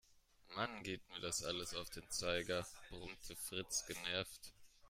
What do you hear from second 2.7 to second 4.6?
brummte Fritz genervt.